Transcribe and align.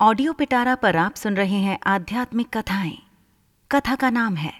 Audio 0.00 0.32
पिटारा 0.32 0.74
पर 0.74 0.96
आप 0.96 1.14
सुन 1.14 1.36
रहे 1.36 1.56
हैं 1.56 1.78
आध्यात्मिक 1.86 2.56
कथाएँ। 2.56 2.98
कथा 3.72 3.94
का 3.94 4.10
नाम 4.10 4.34
है, 4.34 4.52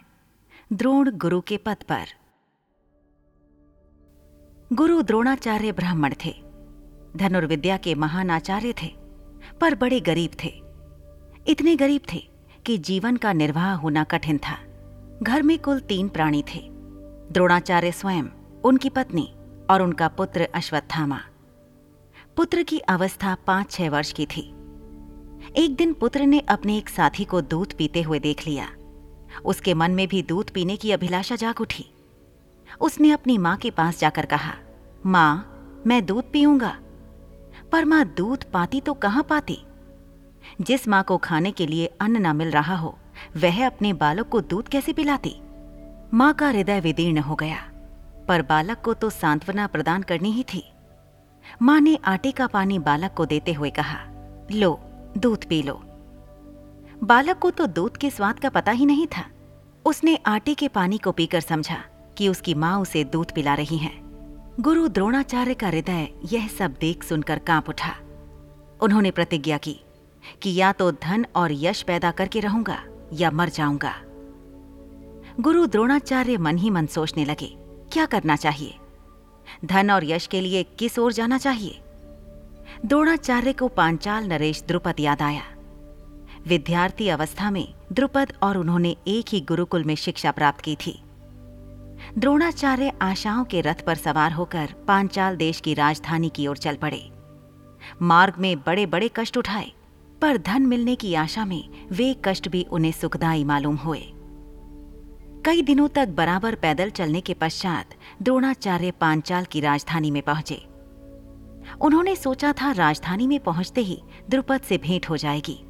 द्रोण 0.72 1.11
गुरु 1.11 1.41
के 1.41 1.57
पद 1.57 1.77
पर। 1.88 2.07
गुरु 4.72 5.03
द्रोणाचार्य 5.03 5.72
ब्राह्मण 5.72 6.14
थे। 6.24 6.43
धनुर्विद्या 7.16 7.77
के 7.77 7.95
महान 7.95 8.30
आचार्य 8.30 8.74
थे, 8.82 8.95
पर 9.61 9.74
बड़े 9.74 10.01
गरीब 10.01 10.30
थे। 10.45 10.62
इतने 11.46 11.77
गरीब 11.77 12.00
थे 12.12 12.29
कि 12.66 12.79
जीवन 12.79 13.16
का 13.16 13.32
निर्वाह 13.32 13.75
होना 13.75 14.05
कठिन 14.05 14.39
था। 14.39 14.59
घर 15.23 15.43
में 15.43 15.59
कुल 15.59 15.80
तीन 15.80 16.09
प्राणी 16.09 16.45
थे। 16.55 16.68
द्रोणाचार्य 17.32 17.93
स्वयं, 17.93 18.25
उनकी 18.64 18.91
पत्नी 18.91 19.34
और 19.70 19.82
उनका 19.82 20.09
पुत्र 20.09 20.48
अश्वत्थामा। 20.55 21.20
पुत्र 22.36 22.62
की 22.62 22.78
अवस्था 22.78 23.36
पाँच 23.47 23.70
छह 23.70 23.91
वर्ष 23.91 24.12
की 24.12 24.27
थी। 24.27 24.55
एक 25.57 25.77
दिन 25.77 25.93
पुत्र 25.93 26.20
ने 26.20 26.38
अपने 26.41 26.77
एक 26.79 26.88
साथी 26.88 27.25
को 27.25 27.41
दूध 27.41 27.73
पीते 27.73 28.02
हुए 28.02 28.19
देख 28.19 28.47
लिया। 28.47 28.69
उसके 29.45 29.75
मन 29.75 29.91
में 29.91 30.09
भी 30.09 30.23
दूध 30.23 30.51
पीने 30.51 30.77
की 30.77 30.93
अभिलाषा 30.93 31.37
जाग 31.37 31.61
उठी। 31.61 31.87
उसने 32.80 33.11
अपनी 33.11 33.39
माँ 33.39 33.56
के 33.56 33.70
पास 33.70 33.98
जाकर 33.98 34.27
कहा, 34.27 34.55
माँ, 35.06 35.83
मैं 35.87 36.05
दूध 36.06 36.25
पीऊँगा। 36.33 36.77
पर 37.73 37.84
माँ, 37.84 38.05
दूध 38.16 38.45
पाती 38.45 38.80
तो 38.80 38.95
कहाँ 38.95 39.23
पाती? 39.23 39.59
जिस 40.61 40.89
माँ 40.89 41.03
को 41.03 41.16
खाने 41.16 41.51
के 41.51 41.67
लिए 41.67 41.87
अन्न 42.01 42.27
न 42.27 42.37
मिल 42.37 42.51
रहा 42.51 42.77
हो, 42.77 42.98
वह 43.37 43.67
अपने 43.67 43.92
बालक 43.92 44.28
को 44.28 44.41
दूध 44.41 44.69
कैसे 44.69 44.92
पिलाती? 44.92 45.37
माँ 46.15 46.33
का 46.34 46.48
हृदय 46.48 46.80
विदीर्ण 46.80 47.19
हो 47.19 47.34
गया, 47.34 47.59
पर 48.28 48.42
बालक 48.42 48.80
को 48.80 48.95
तो 48.95 49.11
सांत्वना 49.11 49.67
प्रदान 49.67 50.03
करनी 50.03 50.30
ही 50.30 50.45
थी। 50.45 50.65
माँ 51.62 51.80
ने 51.80 51.98
आटे 52.05 52.33
का 52.33 52.47
पानी 52.47 52.78
बालक 52.78 53.15
को 53.17 53.27
देते 53.27 53.53
हुए 53.53 53.70
कहा, 53.70 53.98
लो 54.53 54.81
दूध 55.17 55.45
पी 55.45 55.62
लो। 55.62 55.81
बालक 57.05 57.39
को 57.39 57.51
तो 57.51 57.67
दूध 57.67 57.97
के 57.97 58.11
स्वाद 58.11 58.39
का 58.39 58.48
पता 58.48 58.73
ही 58.73 58.87
नहीं 58.87 59.06
था। 59.06 59.25
उसने 59.84 60.17
आटे 60.27 60.55
के 60.55 60.69
पानी 60.69 60.98
को 60.98 61.12
पीकर 61.12 61.41
समझा 61.41 61.77
कि 62.19 62.28
उसकी 62.28 62.55
माँ 62.55 62.78
उसे 62.81 63.05
दूध 63.05 63.33
पिला 63.33 63.55
रही 63.55 63.78
है। 63.78 63.92
गुरु 64.61 64.89
द्रोणाचार्य 64.89 65.55
का 65.55 65.69
हृदय 65.69 66.09
यह 66.33 66.48
सब 66.48 66.75
देख 66.81 67.05
सुनकर 67.05 67.39
काँप 67.39 67.69
उठा। 67.69 67.95
उन्होंने 68.81 69.11
प्रतिज्ञा 69.11 69.59
की 69.59 69.81
कि 70.42 70.55
या 70.55 70.73
तो 70.73 70.91
धन 70.92 71.27
और 71.37 71.53
यश 71.53 71.83
पैदा 71.83 72.11
करके 72.11 72.41
रहूँगा 72.41 72.78
या 73.12 73.31
मर 73.31 73.48
जाऊँगा। 73.48 73.95
गुरु 75.41 75.67
द्रोणाचार्य 75.67 76.37
मन 76.37 76.59
ही 76.59 76.70
मन 76.70 76.87
सोचने 76.87 77.25
लगे, 77.25 77.55
क्या 77.93 78.06
करना 78.06 78.37
चाहिए? 78.37 78.75
धन 79.65 79.91
और 79.91 80.05
यश 80.05 80.27
के 80.27 80.41
लिए 80.41 80.62
किस 80.78 80.98
ओर 80.98 81.12
जाना 81.12 81.39
चाहिए? 81.39 81.81
द्रोणाचार्य 82.87 83.53
को 83.53 83.69
पांचाल 83.69 84.25
नरेश 84.25 84.62
द्रुपद 84.69 84.95
याद 85.01 85.23
आया। 85.23 85.43
विद्यार्थी 86.47 87.09
अवस्था 87.09 87.51
में 87.51 87.75
द्रुपद 87.93 88.33
और 88.43 88.59
उन्होंने 88.59 88.97
एक 89.07 89.25
ही 89.29 89.41
गुरुकुल 89.41 89.84
में 89.84 89.95
शिक्षा 89.95 90.31
प्राप्त 90.31 90.61
की 90.61 90.77
थी। 90.77 91.03
द्रोणाचार्य 92.19 92.93
आशाओं 93.03 93.45
के 93.45 93.61
रथ 93.61 93.84
पर 93.87 93.95
सवार 93.95 94.33
होकर 94.33 94.75
पांचाल 94.89 95.37
देश 95.37 95.61
की 95.61 95.75
राजधानी 95.75 96.29
की 96.29 96.47
ओर 96.47 96.56
चल 96.56 96.77
पड़े। 96.77 97.11
मार्ग 98.03 98.34
में 98.39 98.56
बड़े 98.56 98.87
बड़े 98.87 99.11
कष्ट 99.17 99.37
उठाए, 99.37 99.73
पर 100.23 100.39
धन 100.39 100.62
मिलने 100.62 100.95
की 100.95 101.15
आशा 101.15 101.45
में 101.45 101.69
वे 101.93 102.17
कष्ट 102.25 102.49
भी 102.49 102.67
उन्हें 102.71 102.93
सुखदायी 102.93 103.45
मालूम 103.45 103.77
हुए। 103.77 104.03
कई 105.45 105.62
दिनों 105.62 105.89
तक 105.89 106.09
बराबर 106.09 106.55
पैदल 106.55 106.91
चलने 106.91 107.21
के 107.21 107.34
पश्चात 107.34 107.95
द्रोणाचार्य 108.23 108.91
पांचाल 108.91 109.45
की 109.45 109.61
राजधानी 109.61 110.11
में 110.11 110.23
पहुँचे। 110.23 110.67
उन्होंने 111.80 112.16
सोचा 112.16 112.52
था 112.52 112.72
राजधानी 112.72 113.27
में 113.27 113.41
पहुँचते 113.41 113.80
ही 113.80 114.02
द्रुपद 114.30 114.61
से 114.61 114.78
भेंट 114.78 115.11
हो 115.11 115.16
जाएगी। 115.16 115.64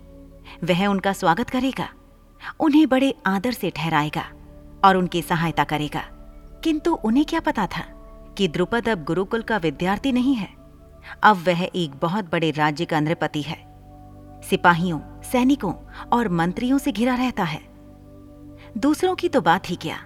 वह 0.65 0.87
उनका 0.87 1.13
स्वागत 1.13 1.51
करेगा, 1.51 1.89
उन्हें 2.61 2.89
बड़े 2.89 3.15
आदर 3.27 3.53
से 3.53 3.71
ठहराएगा 3.71 4.25
और 4.85 4.97
उनकी 4.97 5.23
सहायता 5.23 5.65
करेगा। 5.65 6.03
किंतु 6.65 6.95
उन्हें 6.95 7.25
क्या 7.25 7.41
पता 7.41 7.67
था 7.67 7.83
कि 8.39 8.49
द्रुपद 8.49 8.89
अब 8.89 9.05
गुरुकुल 9.05 9.43
का 9.43 9.57
विद्यार्थी 9.57 10.13
नहीं 10.13 10.35
है। 10.35 10.49
अब 11.23 11.37
वह 11.37 11.63
एक 11.75 11.91
बहुत 12.03 12.33
बड़े 12.33 12.51
राज्य 12.51 12.85
का 12.85 13.01
नृपति 13.01 13.43
है। 13.43 13.69
सिपाहियों, 14.51 15.01
सैनिकों 15.23 15.75
और 16.13 16.29
मंत्रियों 16.29 16.79
से 16.79 16.93
घिरा 16.93 17.15
रहता 17.15 17.43
है। 17.43 17.61
दूसरों 18.79 19.15
की 19.15 19.29
तो 19.29 19.41
बात 19.41 19.71
ही 19.71 19.77
क्या। 19.77 20.05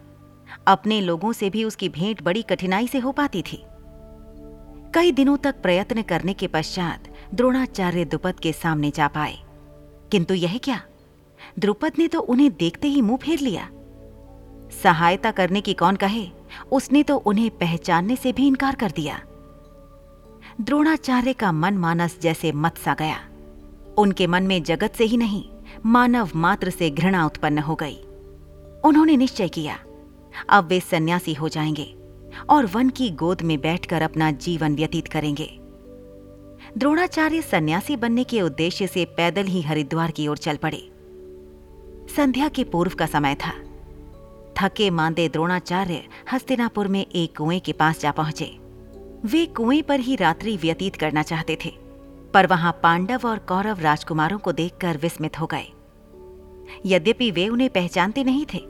अपने 0.66 1.00
लोगों 1.00 1.32
से 1.32 1.50
भी 1.50 1.64
उसकी 1.64 1.88
भेंट 1.88 2.22
बड़ी 2.22 2.42
कठिनाई 2.42 2.86
से 2.86 2.98
हो 2.98 3.12
पाती 3.12 3.42
थी। 3.42 3.64
कई 4.94 5.12
दिनों 5.12 5.36
तक 5.36 5.62
प्रयत्न 5.62 6.02
करने 6.02 6.34
के 6.34 6.46
पश्चात 6.46 7.08
द्रोणाचार्य 7.34 8.04
द्रुपद 8.04 8.40
के 8.40 8.52
सामने 8.52 8.90
जा 8.90 9.08
पाए। 9.08 9.38
किंतु 10.10 10.34
यह 10.34 10.58
क्या? 10.58 10.82
द्रुपद 11.58 11.92
ने 11.98 12.08
तो 12.08 12.20
उन्हें 12.20 12.52
देखते 12.52 12.88
ही 12.88 13.02
मुँह 13.02 13.18
फेर 13.18 13.38
लिया। 13.38 13.68
सहायता 14.82 15.30
करने 15.30 15.60
की 15.60 15.74
कौन 15.74 15.96
कहे? 15.96 16.28
उसने 16.72 17.02
तो 17.02 17.16
उन्हें 17.16 17.50
पहचानने 17.50 18.16
से 18.16 18.32
भी 18.32 18.46
इनकार 18.46 18.74
कर 18.74 18.90
दिया। 18.90 19.22
द्रोणाचार्य 20.60 21.32
का 21.32 21.52
मन 21.52 21.74
मानस 21.74 22.18
जैसे 22.22 22.52
मत 22.52 22.78
सा 22.78 22.94
गया। 22.94 23.16
उनके 23.98 24.26
मन 24.26 24.42
में 24.42 24.62
जगत 24.62 24.92
से 24.94 25.04
ही 25.04 25.16
नहीं, 25.16 25.44
मानव 25.86 26.30
मात्र 26.36 26.70
से 26.70 26.90
घृणा 26.90 27.26
उत्पन्न 27.26 27.58
हो 27.58 27.74
गई। 27.74 27.96
उन्होंने 28.84 29.16
निश्चय 29.16 29.48
किया, 29.48 29.78
अब 30.48 30.64
वे 30.64 30.80
सन्यासी 30.80 31.34
हो 31.34 31.48
जाएँगे। 31.48 32.01
और 32.50 32.66
वन 32.66 32.88
की 32.88 33.10
गोद 33.10 33.42
में 33.42 33.60
बैठकर 33.60 34.02
अपना 34.02 34.30
जीवन 34.30 34.74
व्यतीत 34.74 35.08
करेंगे। 35.08 35.58
द्रोणाचार्य 36.78 37.42
सन्यासी 37.42 37.96
बनने 37.96 38.24
के 38.24 38.42
उद्देश्य 38.42 38.86
से 38.86 39.04
पैदल 39.04 39.44
ही 39.44 39.62
हरिद्वार 39.62 40.10
की 40.10 40.28
ओर 40.28 40.38
चल 40.38 40.56
पड़े। 40.56 40.90
संध्या 42.16 42.48
के 42.48 42.64
पूर्व 42.64 42.92
का 42.94 43.06
समय 43.06 43.34
था। 43.34 43.52
थके 44.58 44.90
मांदे 44.90 45.28
द्रोणाचार्य 45.28 46.02
हस्तिनापुर 46.32 46.88
में 46.88 47.06
एक 47.14 47.36
कुएँ 47.36 47.60
के 47.60 47.72
पास 47.72 48.00
जा 48.00 48.10
पहुँचे। 48.10 48.58
वे 49.24 49.46
कुएँ 49.46 49.82
पर 49.82 50.00
ही 50.00 50.16
रात्रि 50.16 50.56
व्यतीत 50.56 50.96
करना 50.96 51.22
चाहते 51.22 51.58
थे, 51.64 51.70
पर 52.34 52.46
वहाँ 52.46 52.80
पांडव 52.82 53.20
और 53.24 53.38
कौरव 53.38 53.80
राजकुमारों 53.80 54.38
को 54.38 54.52
देखकर 54.52 54.96
विस्मित 54.96 55.40
हो 55.40 55.46
गए। 55.46 55.66
यद्यपि 56.86 57.30
वे 57.30 57.48
उन्हें 57.48 57.70
पहचानते 57.70 58.24
नहीं 58.24 58.46
थे, 58.54 58.60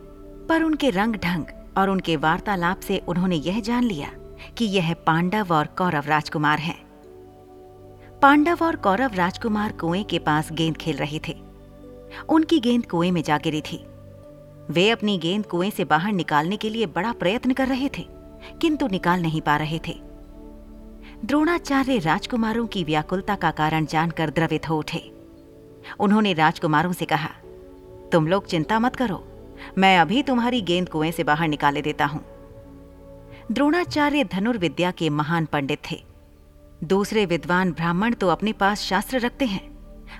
पर 0.49 0.63
उनके 0.63 0.91
रंग 0.91 1.17
ढंग 1.17 1.45
और 1.79 1.91
उनके 1.91 2.17
वार्तालाप 2.17 2.81
से 2.81 2.99
उन्होंने 3.09 3.37
यह 3.37 3.61
जान 3.61 3.85
लिया 3.85 4.09
कि 4.59 4.65
यह 4.65 4.95
पांडव 4.95 5.55
और 5.55 5.67
कौरव 5.67 6.05
राजकुमार 6.07 6.59
हैं। 6.59 6.81
पांडव 8.23 8.59
और 8.63 8.77
कौरव 8.77 9.15
राजकुमार 9.15 9.73
कुएँ 9.73 10.03
के 10.05 10.19
पास 10.19 10.53
गेंद 10.53 10.77
खेल 10.77 10.97
रहे 10.97 11.21
थे। 11.29 11.37
उनकी 12.29 12.61
गेंद 12.61 12.87
कुएँ 12.87 13.11
में 13.11 13.23
जा 13.23 13.39
गिरी 13.39 13.61
थी। 13.61 13.85
वे 14.71 14.91
अपनी 14.91 15.19
गेंद 15.19 15.47
कुएँ 15.47 15.71
से 15.71 15.85
बाहर 15.85 16.13
निकालने 16.13 16.57
के 16.57 16.71
लिए 16.71 16.87
बड़ा 16.87 17.13
प्रयत्न 17.13 17.53
कर 17.53 17.69
रहे 17.69 17.89
थे, 17.89 18.07
किंतु 18.61 18.87
निकाल 18.87 19.23
नहीं 19.23 19.41
पा 19.41 19.57
रहे 19.57 19.81
थे। 19.89 20.01
द्रोणाचार्य 21.25 21.99
राजकुमारों 21.99 22.67
की 22.67 22.85
व्याकुलता 22.85 23.35
का 23.35 23.51
कारण 23.51 23.87
जानकर 23.87 24.31
द्रवित 24.31 24.69
हो 24.69 24.79
उठे। 24.79 25.13
उन्होंने 26.01 26.33
राजकुमारों 26.33 26.93
से 26.93 27.05
कहा, 27.05 27.31
तुम 28.13 28.27
लोग 28.27 28.47
चिंता 28.47 28.79
मत 28.79 28.97
करो 28.97 29.17
मैं 29.79 29.99
अभी 29.99 30.23
तुम्हारी 30.23 30.61
गेंद 30.61 30.89
कुएँ 30.89 31.11
से 31.13 31.25
बाहर 31.25 31.49
निकाले 31.49 31.83
देता 31.83 32.07
हूँ। 32.07 32.25
द्रोणाचार्य 33.53 34.25
धनुर्विद्या 34.25 34.91
के 34.91 35.11
महान 35.11 35.45
पंडित 35.45 35.79
थे। 35.91 36.03
दूसरे 36.85 37.27
विद्वान 37.27 37.73
ब्राह्मण 37.73 38.15
तो 38.15 38.29
अपने 38.29 38.53
पास 38.53 38.81
शास्त्र 38.81 39.21
रखते 39.21 39.45
हैं, 39.45 39.71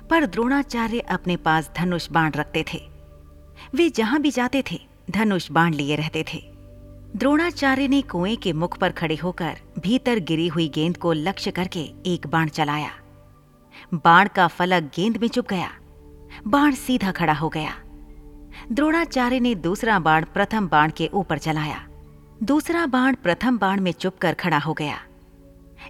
पर 0.09 0.25
द्रोणाचार्य 0.25 0.99
अपने 0.99 1.35
पास 1.35 1.71
धनुष 1.77 2.09
बाण 2.11 2.31
रखते 2.31 2.65
थे। 2.73 2.81
वे 3.75 3.89
जहाँ 3.89 4.21
भी 4.21 4.31
जाते 4.31 4.63
थे, 4.71 4.79
धनुष 5.11 5.51
बाण 5.51 5.73
लिए 5.73 5.95
रहते 5.95 6.25
थे। 6.33 6.41
द्रोणाचार्य 7.15 7.87
ने 7.87 8.01
कुएँ 8.01 8.35
के 8.35 8.53
मुख 8.53 8.77
पर 8.77 8.91
खड़े 8.91 9.15
होकर 9.15 9.57
भीतर 9.79 10.19
गिरी 10.19 10.47
हुई 10.47 10.67
गेंद 10.69 10.97
को 10.97 11.13
लक्ष्य 11.13 11.51
करके 11.51 11.79
एक 12.05 12.27
बाण 12.27 12.49
चलाया। 12.49 12.89
बाण 13.93 14.29
का 14.35 14.47
फलक 14.47 14.83
गेंद 14.95 15.17
में 15.17 15.27
चुप 15.27 15.47
गया। 15.49 15.69
बाण 16.47 16.71
सीधा 16.71 17.11
खड़ा 17.11 17.33
हो 17.33 17.49
गया। 17.49 17.73
द्रोणाचार्य 18.71 19.39
ने 19.39 19.55
दूसरा 19.55 19.99
बाण 19.99 20.25
प्रथम 20.25 20.67
बाण 20.67 20.91
के 20.91 21.09
ऊपर 21.13 21.37
चलाया 21.37 21.87
दूसरा 22.43 22.85
बाण 22.85 23.15
प्रथम 23.15 23.57
बाण 23.57 23.81
में 23.81 23.91
चुप 23.91 24.17
कर 24.17 24.33
खड़ा 24.33 24.57
हो 24.57 24.73
गया। 24.73 24.99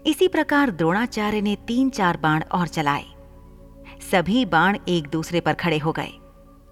इसी 0.06 0.28
प्रकार 0.28 0.72
द्रोणाचार्य 0.72 1.42
ने 1.42 1.56
तीन 1.68 1.90
चार 1.90 2.18
बाण 2.18 2.44
और 2.44 2.68
चलाए 2.68 3.06
सभी 4.12 4.46
बाण 4.46 4.78
एक 4.88 5.08
दूसरे 5.08 5.40
पर 5.40 5.54
खड़े 5.54 5.78
हो 5.78 5.92
गए। 5.92 6.12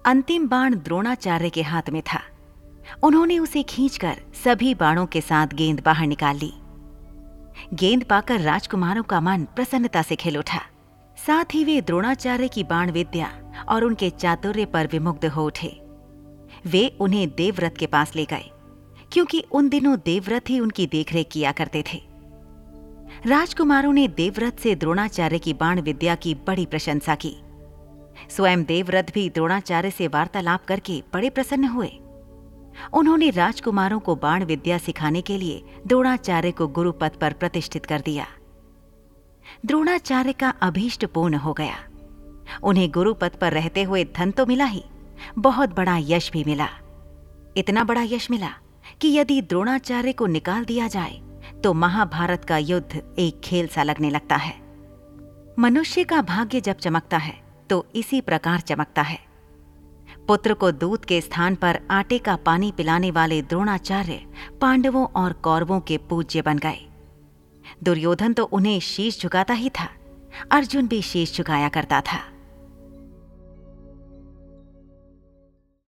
अंतिम 0.06 0.48
बाण 0.48 0.74
द्रोणाचार्य 0.74 1.50
के 1.50 1.62
हाथ 1.62 1.90
में 1.90 2.02
था। 2.02 2.20
उन्होंने 3.02 3.38
उसे 3.38 3.62
खींचकर 3.62 4.16
सभी 4.44 4.74
बाणों 4.74 5.06
के 5.06 5.20
साथ 5.20 5.46
गेंद 5.46 5.80
बाहर 5.80 6.06
निकाल 6.06 6.36
ली। 6.36 6.52
गेंद 7.74 8.04
पाकर 8.04 8.40
राजकुमारों 8.40 9.02
का 9.02 9.20
मन 9.20 9.44
प्रसन्नता 9.56 10.02
से 10.02 10.16
खिल 10.16 10.38
उठा। 10.38 10.60
साथ 11.26 11.54
ही 11.54 11.64
वे 11.64 11.80
द्रोणाचार्य 11.80 12.48
की 12.48 12.64
बाण 12.64 12.90
विद्या 12.90 13.32
और 13.68 13.84
उनके 13.84 14.10
चातुर्य 14.10 14.64
पर 14.64 14.86
विमुग्ध 14.86 15.24
हो 15.24 15.46
उठे। 15.46 15.81
वे 16.66 16.86
उन्हें 17.00 17.28
देवव्रत 17.28 17.74
के 17.78 17.86
पास 17.86 18.14
ले 18.16 18.24
गए, 18.24 18.50
क्योंकि 19.12 19.44
उन 19.52 19.68
दिनों 19.68 19.96
देवव्रत 20.04 20.50
ही 20.50 20.58
उनकी 20.60 20.86
देखरेख 20.86 21.28
किया 21.32 21.52
करते 21.52 21.84
थे। 21.92 22.00
राजकुमारों 23.26 23.92
ने 23.92 24.06
देवव्रत 24.08 24.58
से 24.58 24.74
द्रोणाचार्य 24.74 25.38
की 25.38 25.52
बाण 25.54 25.80
विद्या 25.80 26.14
की 26.14 26.34
बड़ी 26.46 26.66
प्रशंसा 26.66 27.14
की। 27.14 27.36
स्वयं 28.28 28.62
देवव्रत 28.64 29.10
भी 29.14 29.28
द्रोणाचार्य 29.30 29.90
से 29.90 30.08
वार्तालाप 30.08 30.64
करके 30.64 31.02
बड़े 31.12 31.30
प्रसन्न 31.30 31.64
हुए। 31.64 31.90
उन्होंने 32.92 33.30
राजकुमारों 33.30 33.98
को 34.00 34.14
बाण 34.16 34.44
विद्या 34.44 34.78
सिखाने 34.78 35.20
के 35.20 35.36
लिए 35.38 35.62
द्रोणाचार्य 35.86 36.50
को 36.50 36.66
गुरु 36.68 36.92
पद 36.92 37.16
पर 37.20 37.32
प्रतिष्ठित 37.32 37.86
कर 37.86 38.00
दिया। 38.00 38.26
द्रोणाचार्य 39.66 40.32
का 40.32 40.50
अभीष्ट 40.62 41.04
पूर्ण 41.04 41.34
हो 41.34 41.52
गया। 41.52 41.76
उन्हें 42.62 42.90
गुरु 42.90 43.14
पद 43.14 43.36
पर 43.40 43.52
रहते 43.52 43.82
हुए 43.82 44.04
धन 44.16 44.30
तो 44.30 44.46
मिला 44.46 44.64
ही 44.64 44.82
बहुत 45.38 45.74
बड़ा 45.74 45.96
यश 46.00 46.30
भी 46.32 46.44
मिला। 46.44 46.68
इतना 47.56 47.84
बड़ा 47.84 48.02
यश 48.02 48.30
मिला 48.30 48.50
कि 49.00 49.08
यदि 49.08 49.40
द्रोणाचार्य 49.42 50.12
को 50.12 50.26
निकाल 50.26 50.64
दिया 50.64 50.88
जाए 50.88 51.20
तो 51.64 51.72
महाभारत 51.74 52.44
का 52.44 52.58
युद्ध 52.58 53.02
एक 53.18 53.40
खेल 53.40 53.66
सा 53.66 53.82
लगने 53.82 54.10
लगता 54.10 54.36
है। 54.36 54.54
मनुष्य 55.58 56.04
का 56.04 56.20
भाग्य 56.22 56.60
जब 56.60 56.76
चमकता 56.76 57.16
है 57.16 57.34
तो 57.70 57.84
इसी 57.94 58.20
प्रकार 58.20 58.60
चमकता 58.60 59.02
है। 59.02 59.18
पुत्र 60.28 60.54
को 60.54 60.70
दूध 60.72 61.04
के 61.04 61.20
स्थान 61.20 61.54
पर 61.54 61.80
आटे 61.90 62.18
का 62.18 62.36
पानी 62.36 62.72
पिलाने 62.72 63.10
वाले 63.10 63.40
द्रोणाचार्य 63.42 64.20
पांडवों 64.60 65.06
और 65.16 65.32
कौरवों 65.42 65.80
के 65.80 65.98
पूज्य 66.00 66.42
बन 66.42 66.58
गए। 66.58 66.78
दुर्योधन 67.82 68.32
तो 68.32 68.44
उन्हें 68.44 68.78
शीश 68.80 69.20
झुकाता 69.20 69.54
ही 69.54 69.70
था, 69.70 69.88
अर्जुन 70.50 70.88
भी 70.88 71.00
शीश 71.02 71.36
झुकाया 71.36 71.68
करता 71.68 72.00
था। 72.02 72.20